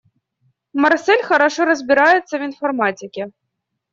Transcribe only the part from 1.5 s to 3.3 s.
разбирается в информатике.